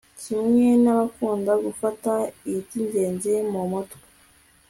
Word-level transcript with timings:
kimwe 0.21 0.67
n'abakunda 0.83 1.53
gufata 1.65 2.11
iby'ingenzi 2.53 3.33
mu 3.51 3.61
mutwe 3.71 4.05